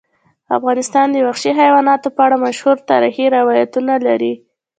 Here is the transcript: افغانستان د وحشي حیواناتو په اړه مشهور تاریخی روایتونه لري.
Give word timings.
افغانستان 0.57 1.07
د 1.11 1.17
وحشي 1.27 1.51
حیواناتو 1.61 2.07
په 2.15 2.21
اړه 2.25 2.37
مشهور 2.45 2.77
تاریخی 2.91 3.25
روایتونه 3.37 3.93
لري. 4.07 4.33